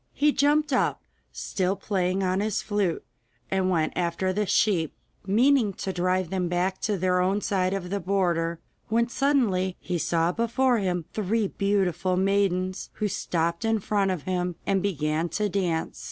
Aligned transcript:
He 0.13 0.31
jumped 0.31 0.73
up, 0.73 0.99
still 1.31 1.75
playing 1.75 2.23
on 2.23 2.39
his 2.39 2.63
flute, 2.63 3.05
and 3.51 3.69
went 3.69 3.93
after 3.95 4.33
the 4.33 4.47
sheep, 4.47 4.95
meaning 5.27 5.73
to 5.73 5.93
drive 5.93 6.31
them 6.31 6.47
back 6.49 6.81
to 6.81 6.97
their 6.97 7.19
own 7.21 7.39
side 7.39 7.71
of 7.75 7.91
the 7.91 7.99
border, 7.99 8.59
when 8.89 9.09
suddenly 9.09 9.77
he 9.79 9.99
saw 9.99 10.31
before 10.31 10.79
him 10.79 11.05
three 11.13 11.49
beautiful 11.49 12.17
maidens 12.17 12.89
who 12.93 13.07
stopped 13.07 13.63
in 13.63 13.77
front 13.77 14.09
of 14.09 14.23
him, 14.23 14.55
and 14.65 14.81
began 14.81 15.29
to 15.29 15.47
dance. 15.49 15.99